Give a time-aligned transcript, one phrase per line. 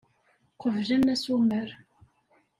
[0.59, 1.69] Qeblen asumer.